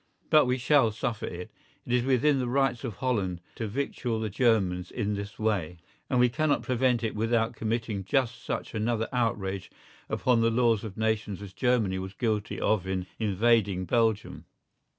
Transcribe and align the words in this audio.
But 0.31 0.47
we 0.47 0.57
shall 0.57 0.89
suffer 0.89 1.27
it; 1.27 1.51
it 1.85 1.93
is 1.93 2.03
within 2.03 2.39
the 2.39 2.47
rights 2.47 2.83
of 2.83 2.95
Holland 2.95 3.39
to 3.53 3.67
victual 3.67 4.19
the 4.19 4.31
Germans 4.31 4.89
in 4.89 5.13
this 5.13 5.37
way, 5.37 5.77
and 6.09 6.19
we 6.19 6.27
cannot 6.27 6.63
prevent 6.63 7.03
it 7.03 7.13
without 7.13 7.53
committing 7.55 8.03
just 8.03 8.43
such 8.43 8.73
another 8.73 9.07
outrage 9.13 9.69
upon 10.09 10.41
the 10.41 10.49
laws 10.49 10.83
of 10.83 10.97
nations 10.97 11.39
as 11.39 11.53
Germany 11.53 11.99
was 11.99 12.15
guilty 12.15 12.59
of 12.59 12.87
in 12.87 13.05
invading 13.19 13.85
Belgium. 13.85 14.45